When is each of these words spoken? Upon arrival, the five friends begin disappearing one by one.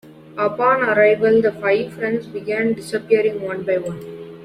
Upon 0.39 0.81
arrival, 0.81 1.43
the 1.43 1.51
five 1.51 1.93
friends 1.93 2.25
begin 2.25 2.73
disappearing 2.73 3.43
one 3.43 3.61
by 3.63 3.77
one. 3.77 3.99